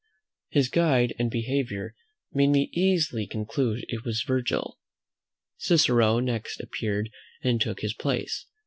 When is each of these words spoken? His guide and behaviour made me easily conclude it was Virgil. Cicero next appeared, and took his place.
His 0.49 0.67
guide 0.67 1.13
and 1.19 1.29
behaviour 1.29 1.93
made 2.33 2.47
me 2.47 2.71
easily 2.73 3.27
conclude 3.27 3.85
it 3.87 4.03
was 4.03 4.23
Virgil. 4.23 4.79
Cicero 5.57 6.17
next 6.17 6.59
appeared, 6.59 7.11
and 7.43 7.61
took 7.61 7.81
his 7.81 7.93
place. 7.93 8.47